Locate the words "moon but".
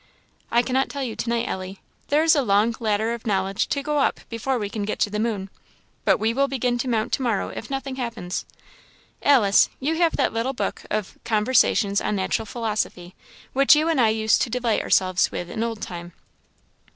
5.19-6.17